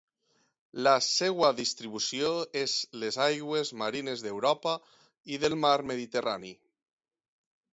La 0.85 0.93
seva 1.07 1.49
distribució 1.59 2.31
és 2.61 2.73
a 2.95 2.99
les 3.03 3.19
aigües 3.27 3.73
marines 3.83 4.25
d'Europa 4.29 4.75
i 5.37 5.41
del 5.45 5.59
Mar 5.67 5.77
Mediterrani. 5.93 6.55